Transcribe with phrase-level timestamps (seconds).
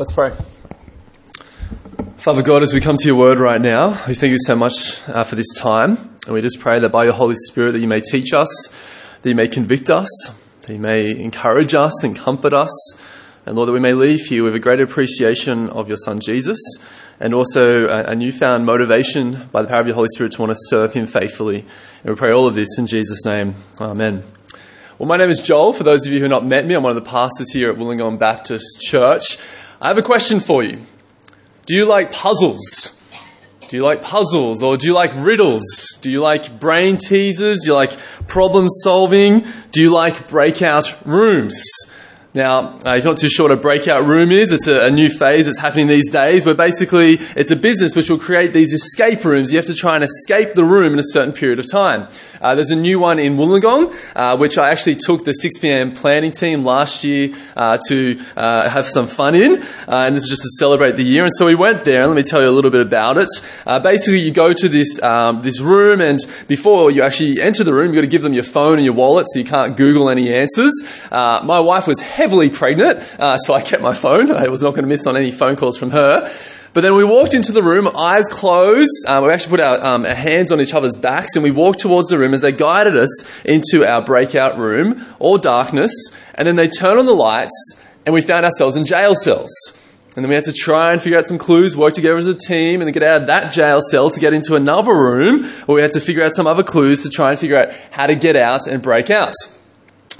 [0.00, 0.32] Let's pray.
[2.16, 4.98] Father God, as we come to your word right now, we thank you so much
[5.06, 6.16] uh, for this time.
[6.24, 8.48] And we just pray that by your Holy Spirit that you may teach us,
[9.20, 10.08] that you may convict us,
[10.62, 12.70] that you may encourage us and comfort us.
[13.44, 16.58] And Lord, that we may leave here with a greater appreciation of your Son Jesus
[17.20, 20.50] and also a, a newfound motivation by the power of your Holy Spirit to want
[20.50, 21.58] to serve him faithfully.
[22.04, 23.54] And we pray all of this in Jesus' name.
[23.78, 24.22] Amen.
[24.98, 25.74] Well, my name is Joel.
[25.74, 27.70] For those of you who have not met me, I'm one of the pastors here
[27.70, 29.36] at Wollongong Baptist Church.
[29.82, 30.78] I have a question for you.
[31.64, 32.92] Do you like puzzles?
[33.68, 35.64] Do you like puzzles or do you like riddles?
[36.02, 37.60] Do you like brain teasers?
[37.62, 39.46] Do you like problem solving?
[39.70, 41.64] Do you like breakout rooms?
[42.32, 45.10] Now, uh, you're not too sure what a breakout room is, it's a, a, new
[45.10, 49.24] phase that's happening these days where basically it's a business which will create these escape
[49.24, 49.52] rooms.
[49.52, 52.06] You have to try and escape the room in a certain period of time.
[52.40, 56.30] Uh, there's a new one in Wollongong, uh, which I actually took the 6pm planning
[56.30, 60.42] team last year uh, to uh, have some fun in, uh, and this is just
[60.42, 61.24] to celebrate the year.
[61.24, 63.28] And so we went there, and let me tell you a little bit about it.
[63.82, 67.86] basically, you go to this, um, this room, and before you actually enter the room,
[67.86, 70.32] you've got to give them your phone and your wallet so you can't Google any
[70.32, 70.72] answers.
[71.10, 74.30] my wife was heavily pregnant, uh, so I kept my phone.
[74.30, 76.30] I was not going to miss on any phone calls from her.
[76.74, 78.90] But then we walked into the room, eyes closed.
[79.08, 81.80] Uh, we actually put our, um, our, hands on each other's backs and we walked
[81.80, 85.92] towards the room as they guided us into our breakout room, all darkness.
[86.34, 89.50] And then they turned on the lights and we found ourselves in jail cells.
[90.14, 92.34] And then we had to try and figure out some clues, work together as a
[92.34, 95.76] team, and then get out of that jail cell to get into another room where
[95.76, 98.14] we had to figure out some other clues to try and figure out how to
[98.14, 99.32] get out and break out.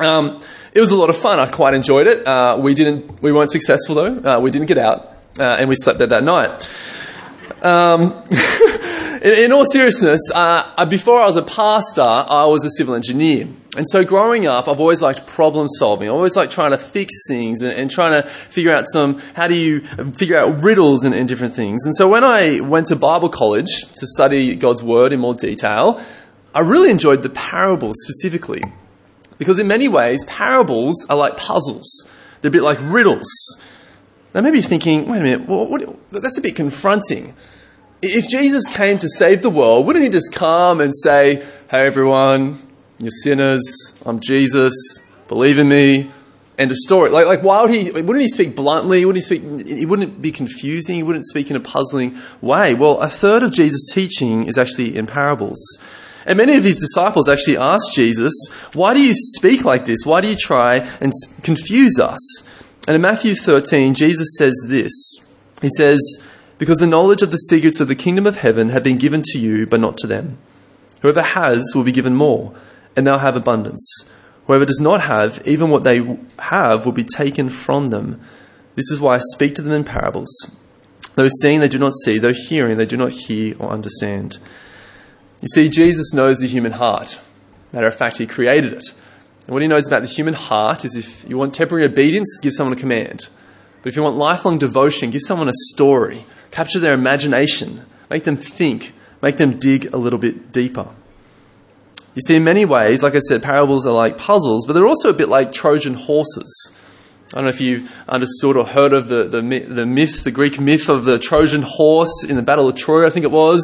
[0.02, 1.40] Um, it was a lot of fun.
[1.40, 2.26] I quite enjoyed it.
[2.26, 3.22] Uh, we didn't.
[3.22, 4.36] We weren't successful though.
[4.36, 6.66] Uh, we didn't get out, uh, and we slept there that night.
[7.62, 8.24] Um,
[9.22, 13.48] in, in, all seriousness, uh, before I was a pastor, I was a civil engineer.
[13.76, 16.08] And so growing up, I've always liked problem solving.
[16.08, 19.46] I always liked trying to fix things and, and, trying to figure out some, how
[19.46, 19.80] do you
[20.14, 21.84] figure out riddles and, and different things.
[21.84, 26.02] And so when I went to Bible college to study God's Word in more detail,
[26.54, 28.62] I really enjoyed the parables specifically.
[29.40, 32.06] Because in many ways, parables are like puzzles.
[32.42, 33.26] They're a bit like riddles.
[34.34, 37.34] Now, maybe you're thinking, wait a minute, what, that's a bit confronting.
[38.02, 41.36] If Jesus came to save the world, wouldn't he just come and say,
[41.70, 42.58] hey everyone,
[42.98, 43.62] you're sinners,
[44.04, 44.74] I'm Jesus,
[45.26, 46.10] believe in me,
[46.58, 47.08] end of story?
[47.08, 49.06] Like, like why would he, wouldn't he speak bluntly?
[49.06, 52.74] Wouldn't he speak, he wouldn't be confusing, he wouldn't speak in a puzzling way.
[52.74, 55.78] Well, a third of Jesus' teaching is actually in parables.
[56.26, 58.32] And many of his disciples actually asked Jesus,
[58.72, 60.00] Why do you speak like this?
[60.04, 62.20] Why do you try and confuse us?
[62.86, 64.92] And in Matthew 13, Jesus says this
[65.62, 66.00] He says,
[66.58, 69.38] Because the knowledge of the secrets of the kingdom of heaven have been given to
[69.38, 70.38] you, but not to them.
[71.02, 72.54] Whoever has will be given more,
[72.94, 74.04] and they'll have abundance.
[74.46, 76.00] Whoever does not have, even what they
[76.38, 78.20] have will be taken from them.
[78.74, 80.30] This is why I speak to them in parables.
[81.14, 84.38] Though seeing they do not see, though hearing they do not hear or understand.
[85.40, 87.20] You see, Jesus knows the human heart.
[87.72, 88.84] Matter of fact, he created it.
[89.46, 92.52] And what he knows about the human heart is if you want temporary obedience, give
[92.52, 93.28] someone a command.
[93.82, 96.24] But if you want lifelong devotion, give someone a story.
[96.50, 97.86] Capture their imagination.
[98.10, 98.92] Make them think.
[99.22, 100.90] Make them dig a little bit deeper.
[102.14, 105.10] You see, in many ways, like I said, parables are like puzzles, but they're also
[105.10, 106.72] a bit like Trojan horses.
[107.32, 110.58] I don't know if you understood or heard of the, the, the, myth, the Greek
[110.58, 113.62] myth of the Trojan horse in the Battle of Troy, I think it was,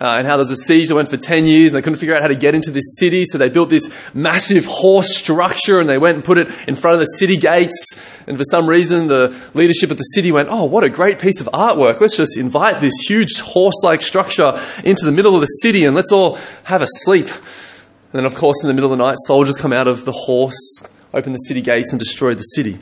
[0.00, 1.98] uh, and how there was a siege that went for 10 years and they couldn't
[1.98, 5.80] figure out how to get into this city, so they built this massive horse structure
[5.80, 7.96] and they went and put it in front of the city gates.
[8.28, 11.40] And for some reason, the leadership of the city went, Oh, what a great piece
[11.40, 12.00] of artwork.
[12.00, 15.96] Let's just invite this huge horse like structure into the middle of the city and
[15.96, 17.26] let's all have a sleep.
[17.26, 20.12] And then, of course, in the middle of the night, soldiers come out of the
[20.12, 22.78] horse, open the city gates, and destroy the city.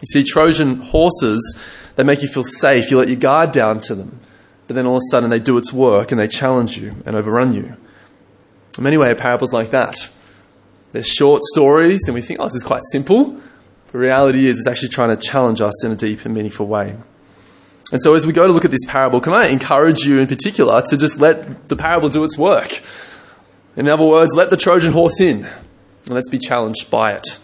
[0.00, 1.58] You see, Trojan horses,
[1.96, 2.90] they make you feel safe.
[2.90, 4.20] You let your guard down to them.
[4.66, 7.16] But then all of a sudden they do its work and they challenge you and
[7.16, 7.76] overrun you.
[8.76, 10.10] In many ways, parables like that.
[10.92, 13.40] They're short stories and we think, oh, this is quite simple.
[13.92, 16.96] The reality is it's actually trying to challenge us in a deep and meaningful way.
[17.92, 20.26] And so as we go to look at this parable, can I encourage you in
[20.26, 22.82] particular to just let the parable do its work?
[23.76, 27.38] In other words, let the Trojan horse in and let's be challenged by it.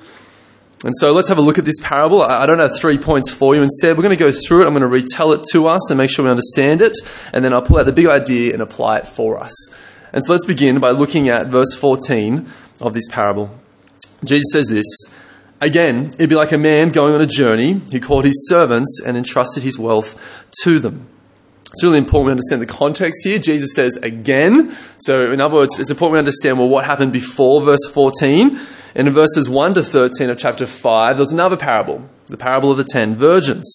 [0.85, 2.23] And so let's have a look at this parable.
[2.23, 3.63] I don't have three points for you.
[3.63, 4.67] Instead, we're going to go through it.
[4.67, 6.97] I'm going to retell it to us and make sure we understand it.
[7.33, 9.55] And then I'll pull out the big idea and apply it for us.
[10.13, 12.51] And so let's begin by looking at verse 14
[12.81, 13.51] of this parable.
[14.25, 14.85] Jesus says this
[15.61, 19.17] Again, it'd be like a man going on a journey who called his servants and
[19.17, 21.07] entrusted his wealth to them.
[21.71, 23.39] It's really important we understand the context here.
[23.39, 24.77] Jesus says again.
[24.99, 28.61] So, in other words, it's important we understand well what happened before verse 14
[28.95, 32.77] and in verses 1 to 13 of chapter 5, there's another parable, the parable of
[32.77, 33.71] the ten virgins,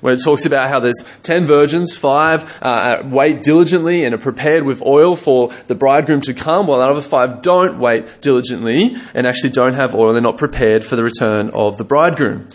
[0.00, 4.64] where it talks about how there's ten virgins, five uh, wait diligently and are prepared
[4.64, 9.26] with oil for the bridegroom to come, while the other five don't wait diligently and
[9.26, 10.12] actually don't have oil.
[10.12, 12.48] They're not prepared for the return of the bridegroom.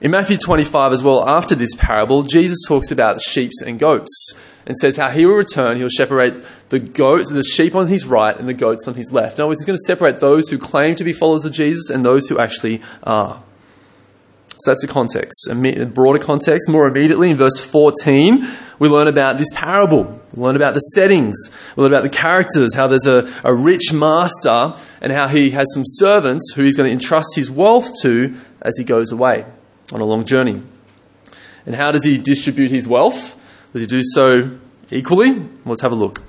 [0.00, 4.34] In Matthew 25 as well, after this parable, Jesus talks about sheep and goats
[4.68, 8.38] and says how he will return, he'll separate the goats, the sheep on his right
[8.38, 9.38] and the goats on his left.
[9.38, 11.88] In other words, he's going to separate those who claim to be followers of Jesus
[11.88, 13.42] and those who actually are.
[14.58, 15.48] So that's the context.
[15.50, 18.46] A broader context, more immediately in verse 14,
[18.78, 20.20] we learn about this parable.
[20.34, 21.50] We learn about the settings.
[21.74, 25.66] We learn about the characters, how there's a, a rich master and how he has
[25.72, 29.46] some servants who he's going to entrust his wealth to as he goes away
[29.94, 30.60] on a long journey.
[31.64, 33.37] And how does he distribute his wealth?
[33.72, 34.58] Does he do so
[34.90, 35.42] equally?
[35.64, 36.22] Let's have a look.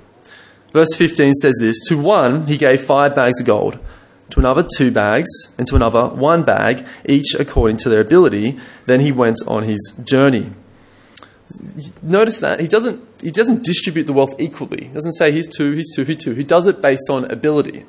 [0.72, 3.78] Verse 15 says this To one he gave five bags of gold,
[4.30, 5.28] to another two bags,
[5.58, 8.58] and to another one bag, each according to their ability.
[8.86, 10.52] Then he went on his journey.
[12.02, 14.84] Notice that he doesn't, he doesn't distribute the wealth equally.
[14.84, 16.32] He doesn't say he's two, he's two, he's two.
[16.34, 17.84] He does it based on ability.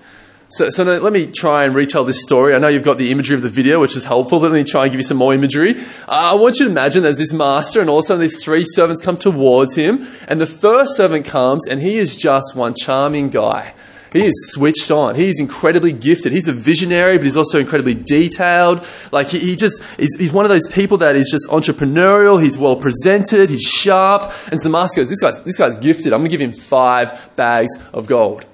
[0.52, 2.54] So, so let me try and retell this story.
[2.54, 4.40] I know you've got the imagery of the video, which is helpful.
[4.40, 5.80] Let me try and give you some more imagery.
[5.80, 8.44] Uh, I want you to imagine there's this master, and all of a sudden these
[8.44, 12.74] three servants come towards him, and the first servant comes, and he is just one
[12.76, 13.74] charming guy.
[14.12, 15.16] He is switched on.
[15.16, 16.34] He's incredibly gifted.
[16.34, 18.86] He's a visionary, but he's also incredibly detailed.
[19.14, 22.44] Like he, he just he's, he's one of those people that is just entrepreneurial.
[22.44, 23.50] He's well presented.
[23.50, 24.34] He's sharp.
[24.52, 26.12] And so the master goes, "This guy's this guy's gifted.
[26.12, 28.46] I'm going to give him five bags of gold."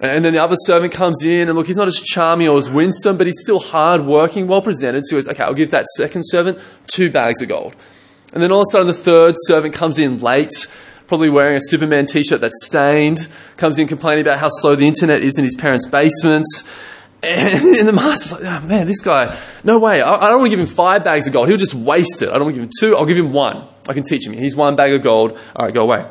[0.00, 2.70] And then the other servant comes in, and look, he's not as charming or as
[2.70, 5.04] winsome, but he's still hard working, well presented.
[5.04, 7.74] So he goes, okay, I'll give that second servant two bags of gold.
[8.32, 10.52] And then all of a sudden, the third servant comes in late,
[11.08, 14.86] probably wearing a Superman t shirt that's stained, comes in complaining about how slow the
[14.86, 16.46] internet is in his parents' basement.
[17.20, 20.00] And, and the master's like, oh, man, this guy, no way.
[20.00, 21.48] I, I don't want to give him five bags of gold.
[21.48, 22.28] He'll just waste it.
[22.28, 22.96] I don't want to give him two.
[22.96, 23.66] I'll give him one.
[23.88, 24.34] I can teach him.
[24.34, 25.32] He's one bag of gold.
[25.56, 26.08] All right, go away.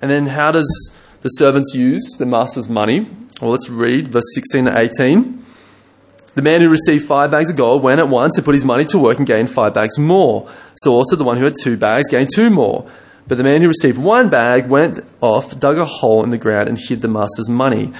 [0.00, 0.92] And then how does
[1.24, 3.08] the servants used the master's money.
[3.40, 5.42] Well, let's read verse 16 to 18.
[6.34, 8.84] The man who received five bags of gold went at once and put his money
[8.84, 10.50] to work and gained five bags more.
[10.76, 12.90] So also the one who had two bags gained two more.
[13.26, 16.68] But the man who received one bag went off, dug a hole in the ground,
[16.68, 17.94] and hid the master's money.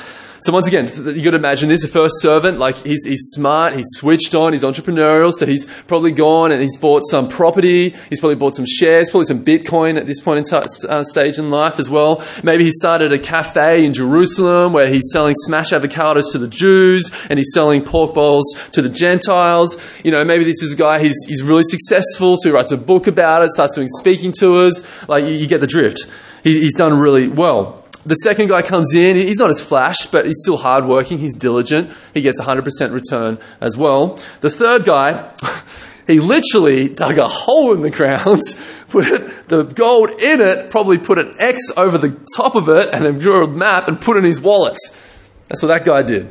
[0.44, 0.85] So once again,
[1.17, 4.52] you got to imagine this: a first servant, like he's he's smart, he's switched on,
[4.52, 8.67] he's entrepreneurial, so he's probably gone and he's bought some property, he's probably bought some
[8.67, 12.23] shares, probably some Bitcoin at this point in t- uh, stage in life as well.
[12.43, 17.11] Maybe he started a cafe in Jerusalem where he's selling smash avocados to the Jews
[17.31, 19.79] and he's selling pork bowls to the Gentiles.
[20.05, 22.76] You know, maybe this is a guy he's he's really successful, so he writes a
[22.76, 24.85] book about it, starts doing speaking tours.
[25.08, 26.06] Like you, you get the drift.
[26.43, 27.84] He, he's done really well.
[28.06, 31.91] The second guy comes in, he's not as flash, but he's still hardworking, he's diligent,
[32.12, 34.19] he gets 100% return as well.
[34.41, 35.33] The third guy,
[36.06, 38.43] he literally dug a hole in the ground,
[38.89, 43.06] put the gold in it, probably put an X over the top of it, and
[43.06, 44.79] then drew a map and put in his wallet.
[45.49, 46.31] That's what that guy did.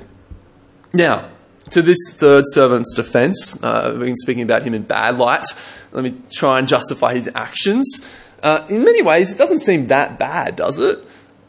[0.94, 1.32] Now,
[1.72, 5.46] to this third servant's defense, uh, we've been speaking about him in bad light.
[5.92, 8.02] Let me try and justify his actions.
[8.44, 11.00] Uh, in many ways, it doesn't seem that bad, does it?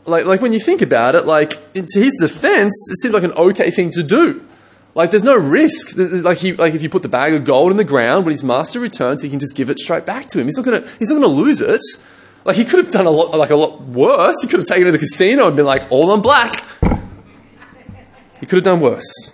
[0.07, 3.33] Like, like when you think about it, like to his defense, it seemed like an
[3.33, 4.47] okay thing to do.
[4.95, 5.97] Like there's no risk.
[5.97, 8.45] Like he, like if you put the bag of gold in the ground when his
[8.45, 10.47] master returns, he can just give it straight back to him.
[10.47, 11.81] He's not gonna, he's not gonna lose it.
[12.45, 14.37] Like he could have done a lot, like a lot worse.
[14.43, 16.63] He could have taken it to the casino and been like all on black.
[18.41, 19.33] He could have done worse.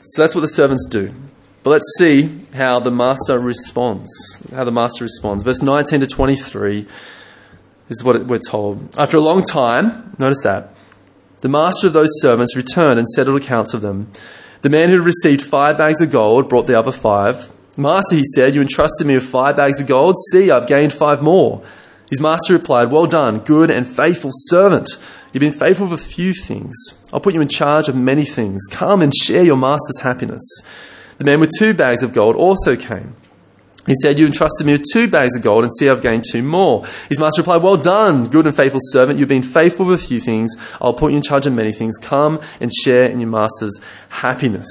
[0.00, 1.14] So that's what the servants do.
[1.62, 4.10] But let's see how the master responds.
[4.52, 5.42] How the master responds.
[5.42, 6.86] Verse 19 to 23
[7.88, 8.94] this is what we're told.
[8.98, 10.74] After a long time, notice that,
[11.40, 14.10] the master of those servants returned and settled accounts of them.
[14.62, 17.50] The man who had received five bags of gold brought the other five.
[17.76, 20.16] Master, he said, you entrusted me with five bags of gold.
[20.32, 21.62] See, I've gained five more.
[22.10, 24.88] His master replied, Well done, good and faithful servant.
[25.32, 26.74] You've been faithful with a few things.
[27.12, 28.62] I'll put you in charge of many things.
[28.70, 30.42] Come and share your master's happiness.
[31.18, 33.14] The man with two bags of gold also came.
[33.88, 36.42] He said, You entrusted me with two bags of gold, and see, I've gained two
[36.42, 36.86] more.
[37.08, 39.18] His master replied, Well done, good and faithful servant.
[39.18, 40.54] You've been faithful with a few things.
[40.80, 41.96] I'll put you in charge of many things.
[41.96, 43.80] Come and share in your master's
[44.10, 44.68] happiness.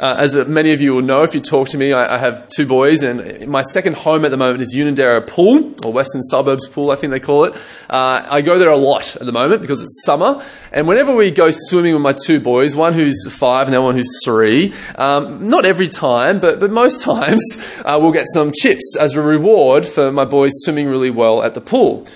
[0.00, 2.48] Uh, as many of you will know, if you talk to me, I, I, have
[2.56, 6.68] two boys, and my second home at the moment is Unanderra Pool, or Western Suburbs
[6.68, 7.56] Pool, I think they call it.
[7.90, 10.40] Uh, I go there a lot at the moment because it's summer,
[10.70, 13.86] and whenever we go swimming with my two boys, one who's five and the other
[13.86, 17.42] one who's three, um, not every time, but, but most times,
[17.84, 21.54] uh, we'll get some chips as a reward for my boys swimming really well at
[21.54, 22.06] the pool.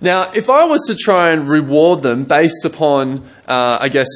[0.00, 4.08] Now, if I was to try and reward them based upon, uh, I guess,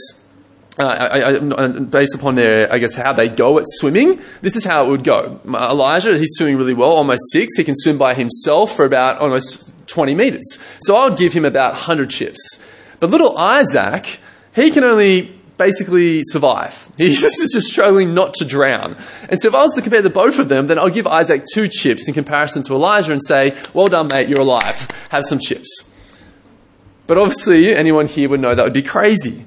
[0.79, 4.65] uh, I, I, based upon their, I guess, how they go at swimming, this is
[4.65, 5.41] how it would go.
[5.47, 7.57] Elijah, he's swimming really well, almost six.
[7.57, 10.59] He can swim by himself for about almost 20 meters.
[10.83, 12.61] So I would give him about 100 chips.
[13.01, 14.21] But little Isaac,
[14.55, 16.91] he can only basically survive.
[16.99, 18.97] He's just, just struggling not to drown.
[19.31, 21.45] And so if I was to compare the both of them, then I'll give Isaac
[21.55, 24.89] two chips in comparison to Elijah and say, well done, mate, you're alive.
[25.11, 25.85] Have some chips.
[27.07, 29.47] But obviously, anyone here would know that would be crazy.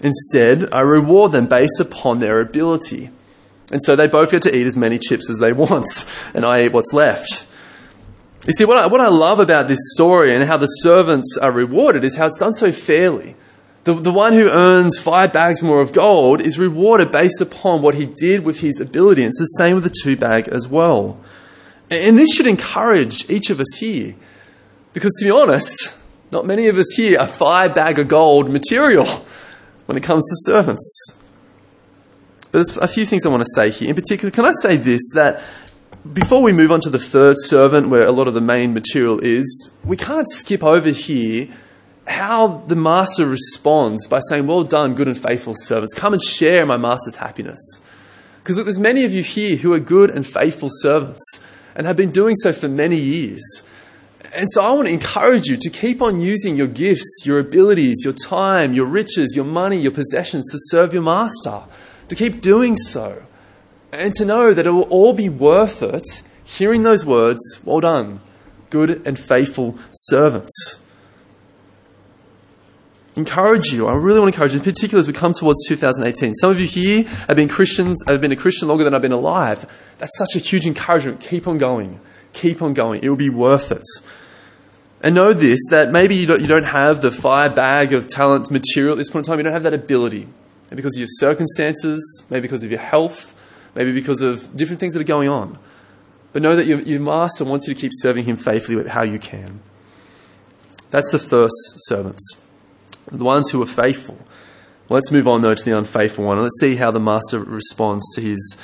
[0.00, 3.10] Instead, I reward them based upon their ability.
[3.70, 5.88] And so they both get to eat as many chips as they want,
[6.34, 7.46] and I eat what's left.
[8.46, 11.50] You see, what I, what I love about this story and how the servants are
[11.50, 13.34] rewarded is how it's done so fairly.
[13.84, 17.94] The, the one who earns five bags more of gold is rewarded based upon what
[17.94, 19.22] he did with his ability.
[19.22, 21.20] And it's the same with the two bag as well.
[21.90, 24.14] And this should encourage each of us here.
[24.92, 25.92] Because to be honest,
[26.32, 29.06] not many of us here are five bag of gold material
[29.86, 31.16] when it comes to servants.
[32.42, 33.88] But there's a few things I want to say here.
[33.88, 35.42] In particular, can I say this that
[36.12, 39.18] before we move on to the third servant, where a lot of the main material
[39.20, 41.48] is, we can't skip over here
[42.06, 45.94] how the master responds by saying, Well done, good and faithful servants.
[45.94, 47.80] Come and share my master's happiness.
[48.42, 51.40] Because there's many of you here who are good and faithful servants
[51.74, 53.42] and have been doing so for many years.
[54.36, 58.02] And so I want to encourage you to keep on using your gifts, your abilities,
[58.04, 61.62] your time, your riches, your money, your possessions to serve your master.
[62.08, 63.22] To keep doing so.
[63.92, 66.04] And to know that it will all be worth it
[66.44, 68.20] hearing those words, well done,
[68.68, 70.80] good and faithful servants.
[73.16, 73.86] Encourage you.
[73.86, 76.34] I really want to encourage you, in particular as we come towards 2018.
[76.34, 79.12] Some of you here have been Christians, have been a Christian longer than I've been
[79.12, 79.64] alive.
[79.96, 81.20] That's such a huge encouragement.
[81.20, 82.00] Keep on going.
[82.34, 83.02] Keep on going.
[83.02, 83.82] It will be worth it.
[85.06, 88.50] And know this that maybe you don't, you don't have the fire bag of talent
[88.50, 89.38] material at this point in time.
[89.38, 90.26] You don't have that ability.
[90.64, 93.32] Maybe because of your circumstances, maybe because of your health,
[93.76, 95.60] maybe because of different things that are going on.
[96.32, 99.04] But know that your, your master wants you to keep serving him faithfully with how
[99.04, 99.60] you can.
[100.90, 102.42] That's the first servants,
[103.08, 104.18] the ones who are faithful.
[104.88, 106.40] Let's move on, though, to the unfaithful one.
[106.40, 108.56] Let's see how the master responds to his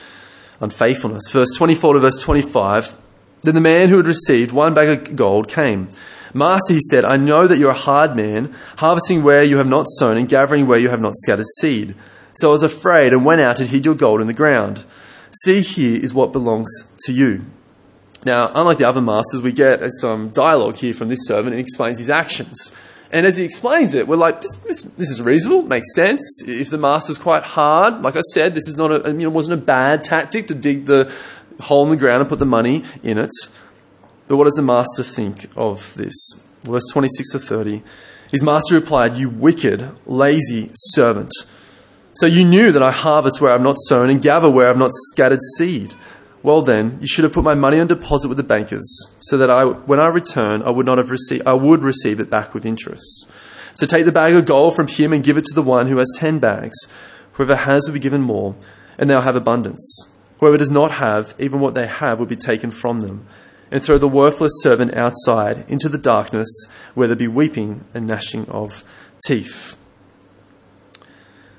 [0.58, 1.30] unfaithfulness.
[1.30, 2.96] Verse 24 to verse 25.
[3.42, 5.88] Then the man who had received one bag of gold came.
[6.34, 9.86] Master, he said, I know that you're a hard man, harvesting where you have not
[9.88, 11.94] sown and gathering where you have not scattered seed.
[12.34, 14.84] So I was afraid and went out and hid your gold in the ground.
[15.42, 16.70] See, here is what belongs
[17.06, 17.44] to you.
[18.24, 21.98] Now, unlike the other masters, we get some dialogue here from this servant and explains
[21.98, 22.72] his actions.
[23.10, 26.42] And as he explains it, we're like, this, this, this is reasonable, makes sense.
[26.46, 29.60] If the master's quite hard, like I said, this is not a, you know, wasn't
[29.60, 31.12] a bad tactic to dig the,
[31.60, 33.30] hole in the ground and put the money in it.
[34.32, 36.14] But what does the master think of this?
[36.62, 37.82] Verse 26 to 30.
[38.30, 41.34] His master replied, You wicked, lazy servant.
[42.14, 44.68] So you knew that I harvest where I have not sown and gather where I
[44.68, 45.92] have not scattered seed.
[46.42, 49.50] Well then, you should have put my money on deposit with the bankers, so that
[49.50, 52.64] I, when I return, I would not have received, I would receive it back with
[52.64, 53.28] interest.
[53.74, 55.98] So take the bag of gold from him and give it to the one who
[55.98, 56.78] has ten bags.
[57.32, 58.54] Whoever has will be given more,
[58.96, 60.06] and they'll have abundance.
[60.40, 63.26] Whoever does not have, even what they have will be taken from them.
[63.72, 66.46] And throw the worthless servant outside into the darkness
[66.92, 68.84] where there be weeping and gnashing of
[69.26, 69.78] teeth.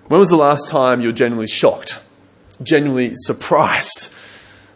[0.07, 1.99] When was the last time you were genuinely shocked?
[2.61, 4.13] Genuinely surprised?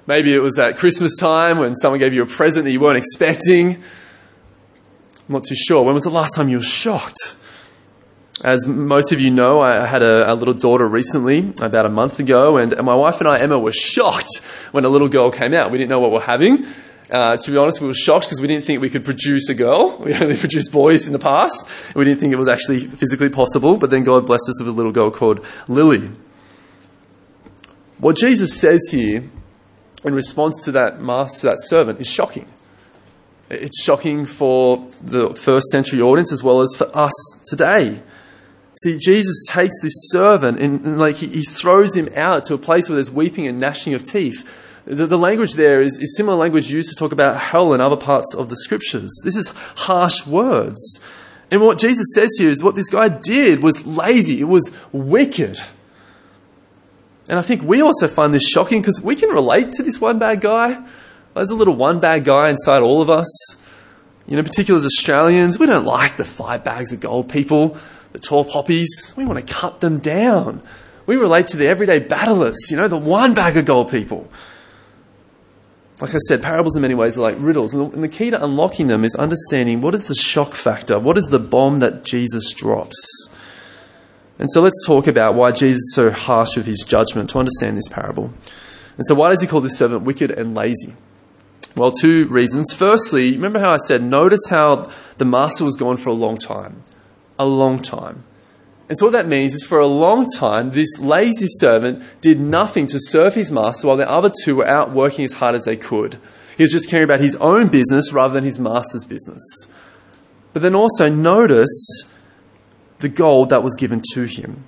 [0.08, 2.98] Maybe it was at Christmas time when someone gave you a present that you weren't
[2.98, 3.75] expecting.
[3.75, 5.84] I'm not too sure.
[5.84, 7.36] When was the last time you were shocked?
[8.44, 12.20] As most of you know, I had a, a, little daughter recently, about a month
[12.20, 14.38] ago, and, my wife and I, Emma, were shocked
[14.72, 15.72] when a little girl came out.
[15.72, 16.65] We didn't know what we are having.
[17.10, 19.54] Uh, to be honest, we were shocked because we didn't think we could produce a
[19.54, 19.98] girl.
[20.04, 21.70] We only produced boys in the past.
[21.96, 24.72] We didn't think it was actually physically possible, but then God blessed us with a
[24.72, 26.12] little girl called Lily.
[28.00, 29.30] What Jesus says here
[30.04, 32.48] in response to that master, that servant, is shocking.
[33.50, 37.14] It's shocking for the first century audience as well as for us
[37.48, 38.02] today.
[38.84, 42.58] See, Jesus takes this servant and, and like he, he, throws him out to a
[42.60, 44.48] place where there's weeping and gnashing of teeth.
[44.88, 47.98] The, the language there is, is similar language used to talk about hell in other
[47.98, 49.12] parts of the scriptures.
[49.24, 51.00] This is harsh words.
[51.51, 54.39] And what Jesus says here is what this guy did was lazy.
[54.39, 55.60] It was wicked.
[57.29, 60.20] And I think we also find this shocking because we can relate to this one
[60.20, 60.84] bad guy.
[61.34, 63.27] There's a little one bad guy inside all of us.
[64.25, 67.77] You know, particularly as Australians, we don't like the five bags of gold people
[68.17, 70.62] the tall poppies, we want to cut them down.
[71.06, 74.29] We relate to the everyday battlers, you know, the one bag of gold people.
[76.00, 78.88] Like I said, parables in many ways are like riddles, and the key to unlocking
[78.88, 83.30] them is understanding what is the shock factor, what is the bomb that Jesus drops.
[84.38, 87.77] And so let's talk about why Jesus is so harsh with his judgment to understand
[87.77, 88.25] this parable.
[88.98, 90.96] And so, why does he call this servant wicked and lazy?
[91.75, 92.74] Well, two reasons.
[92.74, 94.86] Firstly, remember how I said, notice how
[95.18, 96.84] the master was gone for a long time.
[97.39, 98.24] A long time.
[98.89, 102.88] And so, what that means is for a long time, this lazy servant did nothing
[102.88, 105.75] to serve his master while the other two were out working as hard as they
[105.75, 106.17] could.
[106.56, 109.44] He was just caring about his own business rather than his master's business.
[110.53, 112.06] But then also notice
[113.00, 114.63] the gold that was given to him.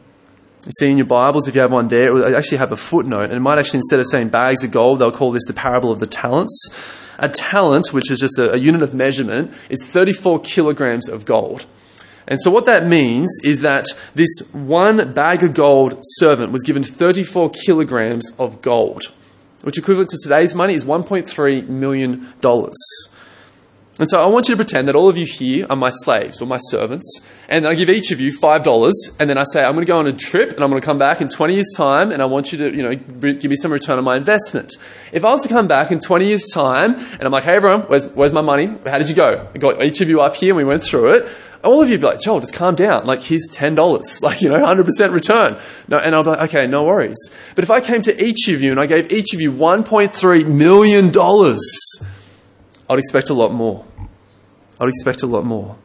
[0.65, 3.23] You see in your Bibles, if you have one there, will actually have a footnote.
[3.23, 5.91] And it might actually, instead of saying bags of gold, they'll call this the parable
[5.91, 6.53] of the talents.
[7.17, 11.65] A talent, which is just a, a unit of measurement, is 34 kilograms of gold.
[12.29, 16.83] And so, what that means is that this one bag of gold servant was given
[16.83, 19.11] 34 kilograms of gold,
[19.63, 22.31] which equivalent to today's money is $1.3 million.
[23.99, 26.41] And so I want you to pretend that all of you here are my slaves
[26.41, 29.73] or my servants, and I give each of you $5, and then I say, I'm
[29.73, 31.73] going to go on a trip, and I'm going to come back in 20 years'
[31.75, 34.71] time, and I want you to, you know, give me some return on my investment.
[35.11, 37.81] If I was to come back in 20 years' time, and I'm like, hey everyone,
[37.87, 38.67] where's, where's my money?
[38.85, 39.49] How did you go?
[39.53, 41.29] I got each of you up here, and we went through it.
[41.61, 43.05] All of you would be like, Joel, just calm down.
[43.05, 43.75] Like, here's $10.
[44.21, 45.59] Like, you know, 100% return.
[45.89, 47.17] No, and I'll be like, okay, no worries.
[47.53, 50.45] But if I came to each of you and I gave each of you $1.3
[50.47, 51.11] million,
[52.89, 53.85] I'd expect a lot more.
[54.79, 55.77] I'd expect a lot more.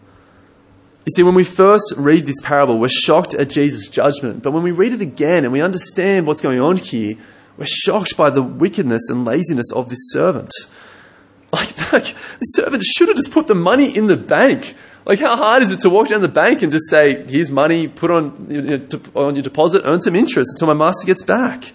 [1.07, 4.43] You see, when we first read this parable, we're shocked at Jesus' judgment.
[4.43, 7.17] But when we read it again and we understand what's going on here,
[7.59, 10.53] we're shocked by the wickedness and laziness of this servant.
[11.55, 12.05] Like, like
[12.41, 14.75] the servant should have just put the money in the bank.
[15.07, 17.87] Like, how hard is it to walk down the bank and just say, here's money,
[17.87, 21.73] put on, you know, on your deposit, earn some interest until my master gets back?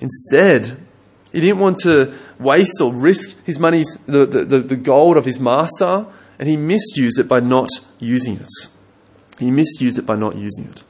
[0.00, 0.86] Instead,
[1.32, 5.38] he didn't want to waste or risk his money, the, the, the gold of his
[5.38, 6.06] master,
[6.38, 7.68] and he misused it by not
[7.98, 8.48] using it.
[9.38, 10.82] He misused it by not using it.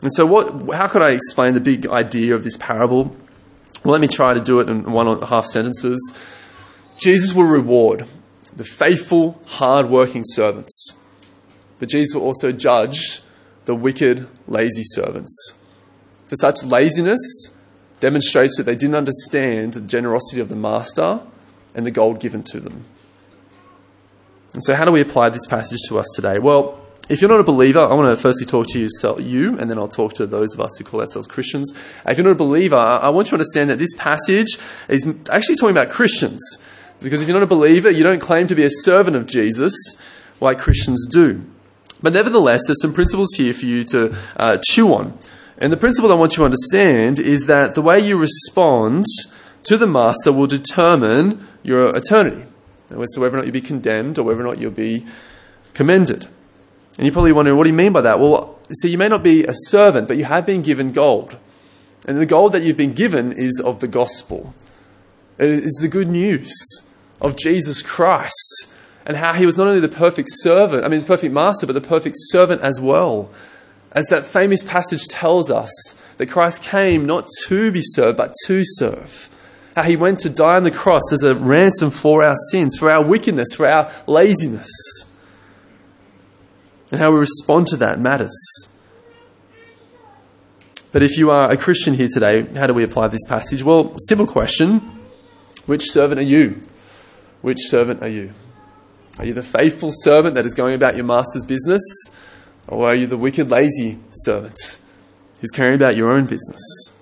[0.00, 3.16] And so, what, how could I explain the big idea of this parable?
[3.84, 5.98] Well, let me try to do it in one and a half sentences.
[6.98, 8.06] Jesus will reward
[8.56, 10.96] the faithful, hard-working servants,
[11.78, 13.22] but Jesus will also judge
[13.64, 15.52] the wicked, lazy servants.
[16.28, 17.50] For such laziness,
[18.00, 21.20] demonstrates that they didn't understand the generosity of the master
[21.74, 22.84] and the gold given to them.
[24.52, 26.38] And so, how do we apply this passage to us today?
[26.38, 29.68] Well, if you're not a believer, I want to firstly talk to you, you, and
[29.68, 31.72] then I'll talk to those of us who call ourselves Christians.
[32.06, 35.56] If you're not a believer, I want you to understand that this passage is actually
[35.56, 36.40] talking about Christians.
[37.00, 39.74] Because if you're not a believer, you don't claim to be a servant of Jesus
[40.40, 41.44] like Christians do.
[42.00, 45.18] But nevertheless, there's some principles here for you to uh, chew on.
[45.58, 49.06] And the principle I want you to understand is that the way you respond
[49.64, 52.44] to the master will determine your eternity,
[52.88, 55.06] whether or not you'll be condemned or whether or not you'll be
[55.72, 56.26] commended.
[56.96, 58.20] And you're probably wondering, what do you mean by that?
[58.20, 61.36] Well, see, you may not be a servant, but you have been given gold.
[62.06, 64.54] And the gold that you've been given is of the gospel.
[65.38, 66.52] It is the good news
[67.20, 68.68] of Jesus Christ
[69.06, 71.72] and how he was not only the perfect servant, I mean, the perfect master, but
[71.72, 73.30] the perfect servant as well.
[73.94, 75.70] As that famous passage tells us,
[76.16, 79.30] that Christ came not to be served, but to serve.
[79.74, 82.90] How he went to die on the cross as a ransom for our sins, for
[82.90, 84.70] our wickedness, for our laziness.
[86.90, 88.36] And how we respond to that matters.
[90.92, 93.64] But if you are a Christian here today, how do we apply this passage?
[93.64, 94.78] Well, simple question
[95.66, 96.62] Which servant are you?
[97.42, 98.32] Which servant are you?
[99.18, 101.82] Are you the faithful servant that is going about your master's business?
[102.66, 104.78] Or are you the wicked, lazy servant
[105.40, 106.92] who's caring about your own business?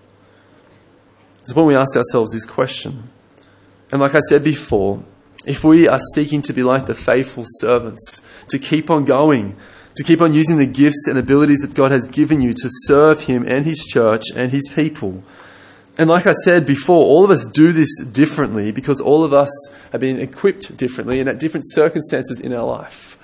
[1.43, 3.11] It's when we ask ourselves this question.
[3.91, 5.05] And like I said before,
[5.47, 9.57] if we are seeking to be like the faithful servants, to keep on going,
[9.97, 13.23] to keep on using the gifts and abilities that God has given you to serve
[13.23, 15.23] Him and His church and His people.
[15.99, 19.51] And like I said before, all of us do this differently because all of us
[19.91, 23.19] have been equipped differently and at different circumstances in our life.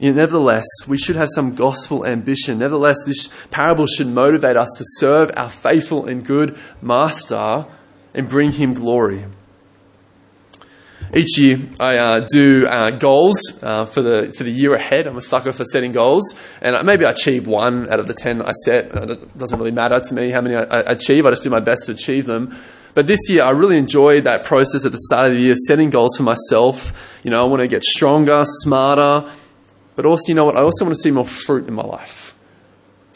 [0.00, 2.58] Nevertheless, we should have some gospel ambition.
[2.58, 7.66] Nevertheless, this parable should motivate us to serve our faithful and good master
[8.14, 9.26] and bring him glory.
[11.14, 15.06] Each year, I uh, do uh, goals uh, for the for the year ahead.
[15.06, 18.42] I'm a sucker for setting goals, and maybe I achieve one out of the ten
[18.42, 18.94] I set.
[18.94, 21.24] Uh, it doesn't really matter to me how many I achieve.
[21.24, 22.54] I just do my best to achieve them.
[22.92, 25.88] But this year, I really enjoyed that process at the start of the year, setting
[25.88, 26.92] goals for myself.
[27.22, 29.30] You know, I want to get stronger, smarter,
[29.98, 30.56] but also, you know what?
[30.56, 32.38] I also want to see more fruit in my life.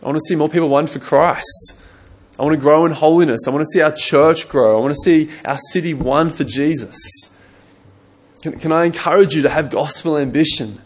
[0.02, 1.78] I want to see more people won for Christ.
[2.36, 3.42] I want to grow in holiness.
[3.46, 4.78] I want to see our church grow.
[4.78, 6.98] I want to see our city won for Jesus.
[8.42, 10.80] Can, can I encourage you to have gospel ambition?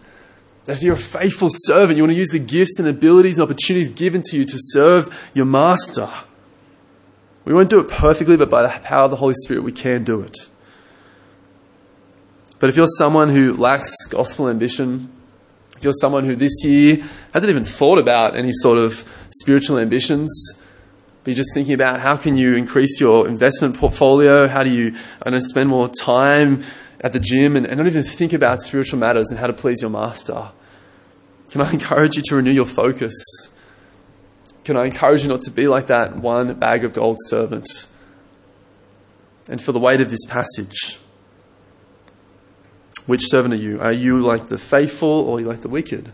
[0.67, 3.51] That if you're a faithful servant, you want to use the gifts and abilities and
[3.51, 6.11] opportunities given to you to serve your master.
[7.47, 10.05] We won't do it perfectly, but by the power of the Holy Spirit, we can
[10.05, 10.37] do it.
[12.59, 15.16] But if you're someone who lacks gospel ambition,
[15.77, 20.31] if you're someone who this year hasn't even thought about any sort of spiritual ambitions,
[21.27, 25.31] you're just thinking about how can you increase your investment portfolio, how do you I
[25.31, 26.63] know, spend more time
[27.01, 29.83] at the gym and, and not even think about spiritual matters and how to please
[29.83, 30.51] your master,
[31.51, 33.13] can I encourage you to renew your focus?
[34.65, 37.69] Can I encourage you not to be like that one bag of gold servant?
[39.49, 40.99] And for the weight of this passage,
[43.07, 43.81] which servant are you?
[43.81, 46.13] Are you like the faithful or are you like the wicked?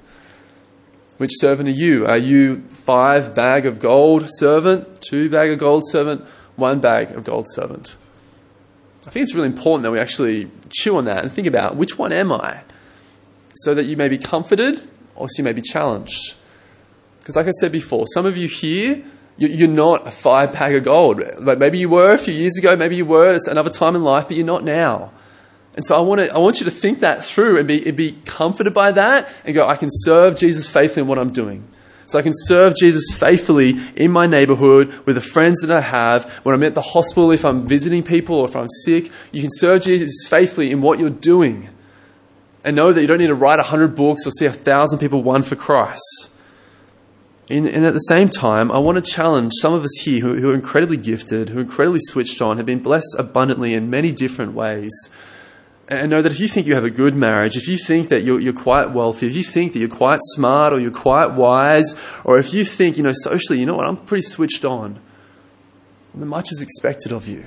[1.19, 2.07] Which servant are you?
[2.07, 6.25] Are you five bag of gold servant, two bag of gold servant,
[6.57, 7.97] one bag of gold servant?
[9.07, 11.99] I think it's really important that we actually chew on that and think about which
[11.99, 12.63] one am I?
[13.55, 16.35] So that you may be comforted or so you may be challenged.
[17.19, 19.05] Because, like I said before, some of you here,
[19.37, 21.21] you're not a five bag of gold.
[21.39, 24.03] Like maybe you were a few years ago, maybe you were at another time in
[24.03, 25.13] life, but you're not now.
[25.75, 28.13] And so I want, to, I want you to think that through and be, be
[28.25, 31.67] comforted by that and go, I can serve Jesus faithfully in what I'm doing.
[32.07, 36.25] So I can serve Jesus faithfully in my neighborhood with the friends that I have.
[36.43, 39.51] When I'm at the hospital, if I'm visiting people or if I'm sick, you can
[39.51, 41.71] serve Jesus faithfully in what you're doing.
[42.65, 44.99] And know that you don't need to write a hundred books or see a thousand
[44.99, 46.31] people won for Christ.
[47.49, 50.39] And, and, at the same time, I want to challenge some of us here who,
[50.39, 54.13] who are incredibly gifted, who are incredibly switched on, have been blessed abundantly in many
[54.13, 54.93] different ways
[55.93, 58.25] and know that if you think you have a good marriage, if you think that
[58.25, 61.95] you're, you're, quite wealthy, if you think that you're quite smart or you're quite wise,
[62.25, 65.01] or if you think, you know, socially, you know what, I'm pretty switched on,
[66.15, 67.47] then much is expected of you.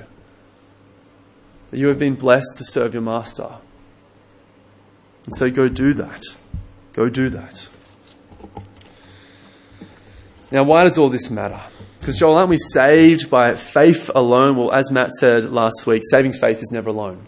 [1.70, 3.58] That you have been blessed to serve your master.
[5.24, 6.22] And so go do that.
[6.92, 7.68] Go do that.
[10.50, 11.60] Now, why does all this matter?
[11.98, 14.56] Because, Joel, aren't we saved by faith alone?
[14.56, 17.26] Well, as Matt said last week, saving faith is never alone.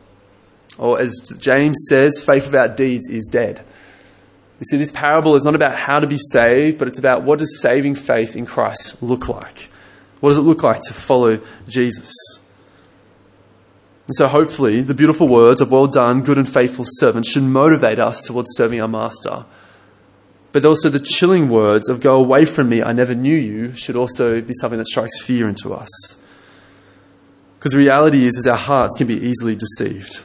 [0.78, 3.64] Or as James says, faith without deeds is dead.
[4.60, 7.38] You see, this parable is not about how to be saved, but it's about what
[7.38, 9.70] does saving faith in Christ look like?
[10.20, 12.12] What does it look like to follow Jesus?
[14.08, 18.00] And so, hopefully, the beautiful words of well done, good and faithful servant should motivate
[18.00, 19.44] us towards serving our master.
[20.50, 23.96] But also, the chilling words of go away from me, I never knew you, should
[23.96, 26.16] also be something that strikes fear into us.
[27.58, 30.24] Because the reality is, is our hearts can be easily deceived.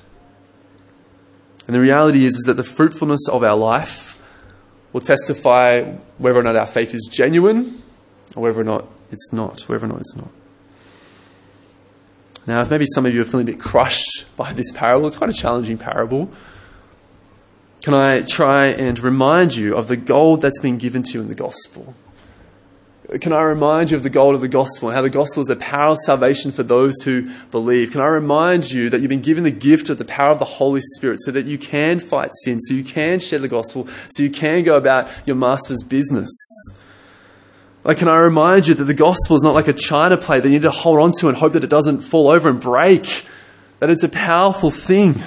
[1.68, 4.20] And the reality is, is that the fruitfulness of our life
[4.92, 5.84] will testify
[6.18, 7.82] whether or not our faith is genuine
[8.36, 10.30] or whether or not it's not, whether or not it's not.
[12.46, 15.16] Now, if maybe some of you are feeling a bit crushed by this parable, it's
[15.16, 16.30] quite a challenging parable.
[17.84, 21.28] Can I try and remind you of the gold that's been given to you in
[21.28, 21.96] the gospel?
[23.22, 25.50] Can I remind you of the goal of the gospel and how the gospel is
[25.50, 27.92] a power of salvation for those who believe?
[27.92, 30.46] Can I remind you that you've been given the gift of the power of the
[30.46, 34.24] Holy Spirit so that you can fight sin, so you can share the gospel, so
[34.24, 36.32] you can go about your master's business?
[37.84, 40.50] Like, can I remind you that the gospel is not like a china plate that
[40.50, 43.28] you need to hold on to and hope that it doesn't fall over and break?
[43.80, 45.22] That it's a powerful thing.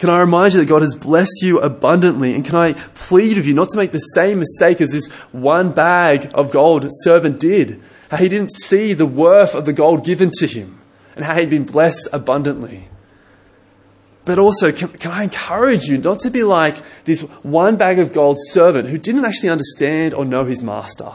[0.00, 2.34] Can I remind you that God has blessed you abundantly?
[2.34, 5.72] And can I plead with you not to make the same mistake as this one
[5.72, 7.82] bag of gold servant did?
[8.10, 10.80] How he didn't see the worth of the gold given to him
[11.14, 12.88] and how he'd been blessed abundantly.
[14.24, 18.14] But also, can, can I encourage you not to be like this one bag of
[18.14, 21.12] gold servant who didn't actually understand or know his master?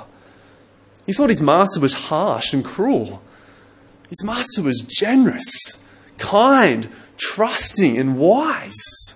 [1.07, 3.23] He thought his master was harsh and cruel.
[4.09, 5.79] His master was generous,
[6.19, 9.15] kind, trusting and wise.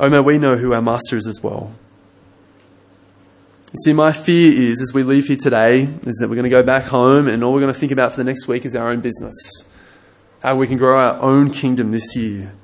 [0.00, 1.72] Oh, may we know who our master is as well.
[3.72, 6.50] You see, my fear is as we leave here today, is that we're going to
[6.50, 8.74] go back home and all we're going to think about for the next week is
[8.74, 9.64] our own business.
[10.42, 12.54] How we can grow our own kingdom this year.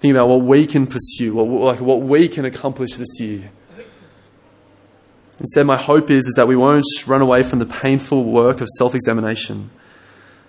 [0.00, 3.50] Think about what we can pursue, what, like what we can accomplish this year.
[5.40, 8.68] Instead, my hope is, is that we won't run away from the painful work of
[8.78, 9.70] self examination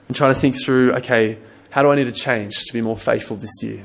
[0.07, 1.39] and try to think through okay,
[1.75, 3.83] how do I need to change to be more faithful this year?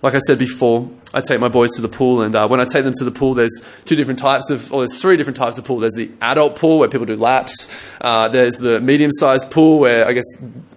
[0.00, 2.64] Like I said before, I take my boys to the pool, and uh, when I
[2.64, 5.58] take them to the pool, there's two different types of, or there's three different types
[5.58, 5.78] of pool.
[5.78, 7.68] There's the adult pool where people do laps.
[8.00, 10.24] Uh, there's the medium-sized pool where I guess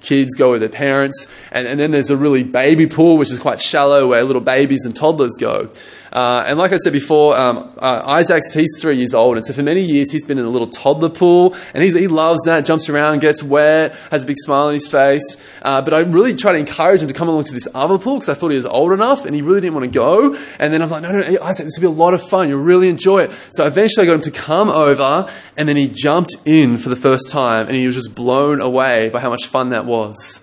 [0.02, 3.40] kids go with their parents, and, and then there's a really baby pool which is
[3.40, 5.72] quite shallow where little babies and toddlers go.
[6.12, 9.38] Uh, and like I said before, um, uh, Isaac's, he's three years old.
[9.38, 11.56] And so for many years, he's been in a little toddler pool.
[11.74, 15.38] And he loves that, jumps around, gets wet, has a big smile on his face.
[15.62, 18.16] Uh, but I really tried to encourage him to come along to this other pool
[18.16, 20.36] because I thought he was old enough and he really didn't want to go.
[20.60, 22.50] And then I'm like, no, no, no, Isaac, this will be a lot of fun.
[22.50, 23.32] You'll really enjoy it.
[23.52, 26.96] So eventually I got him to come over and then he jumped in for the
[26.96, 30.42] first time and he was just blown away by how much fun that was.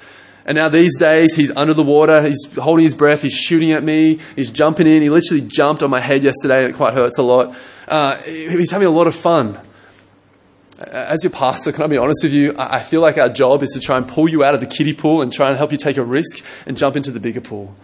[0.48, 3.84] And now these days, he's under the water, he's holding his breath, he's shooting at
[3.84, 5.02] me, he's jumping in.
[5.02, 7.54] He literally jumped on my head yesterday, and it quite hurts a lot.
[7.86, 9.60] Uh, he's having a lot of fun.
[10.78, 12.54] As your pastor, can I be honest with you?
[12.56, 14.94] I feel like our job is to try and pull you out of the kiddie
[14.94, 17.76] pool and try and help you take a risk and jump into the bigger pool.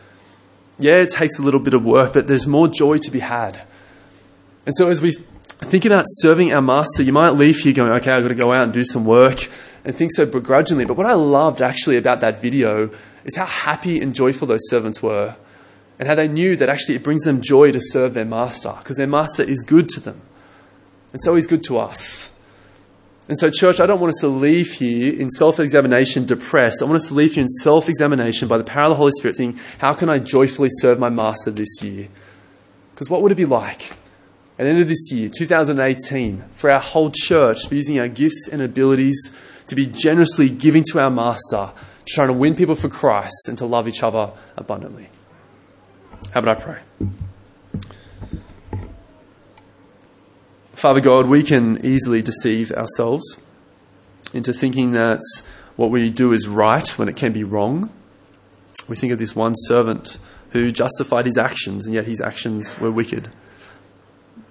[0.78, 3.60] Yeah, it takes a little bit of work, but there's more joy to be had.
[4.64, 5.12] And so as we
[5.58, 8.54] think about serving our master, you might leave here going, okay, I've got to go
[8.54, 9.50] out and do some work
[9.84, 10.84] and think so begrudgingly.
[10.84, 12.90] But what I loved actually about that video
[13.24, 15.36] is how happy and joyful those servants were
[15.98, 18.96] and how they knew that actually it brings them joy to serve their master because
[18.96, 20.20] their master is good to them.
[21.12, 22.30] And so he's good to us.
[23.26, 26.82] And so, church, I don't want us to leave here in self examination depressed.
[26.82, 29.12] I want us to leave here in self examination by the power of the Holy
[29.12, 32.08] Spirit, thinking, how can I joyfully serve my master this year?
[32.90, 33.92] Because what would it be like
[34.58, 38.08] at the end of this year, 2018, for our whole church to be using our
[38.08, 39.32] gifts and abilities
[39.66, 41.72] to be generously giving to our Master,
[42.06, 45.08] trying to win people for Christ and to love each other abundantly.
[46.32, 46.80] How about I pray?
[50.72, 53.40] Father God, we can easily deceive ourselves
[54.32, 55.20] into thinking that
[55.76, 57.90] what we do is right when it can be wrong.
[58.88, 60.18] We think of this one servant
[60.50, 63.30] who justified his actions, and yet his actions were wicked.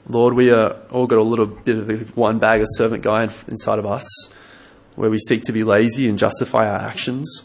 [0.08, 3.24] Lord, we are all got a little bit of the one bag of servant guy
[3.24, 4.06] inside of us
[4.96, 7.44] where we seek to be lazy and justify our actions.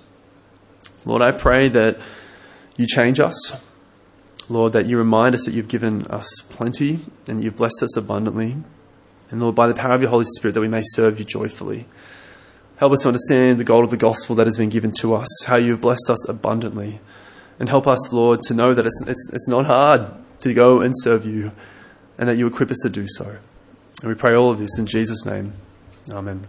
[1.04, 1.98] Lord, I pray that
[2.76, 3.54] you change us.
[4.48, 8.56] Lord, that you remind us that you've given us plenty and you've blessed us abundantly.
[9.30, 11.86] And Lord, by the power of your Holy Spirit, that we may serve you joyfully.
[12.76, 15.26] Help us to understand the goal of the gospel that has been given to us,
[15.46, 17.00] how you've blessed us abundantly.
[17.58, 20.06] And help us, Lord, to know that it's, it's, it's not hard
[20.40, 21.52] to go and serve you
[22.16, 23.36] and that you equip us to do so.
[24.00, 25.54] And we pray all of this in Jesus' name.
[26.10, 26.44] Amen.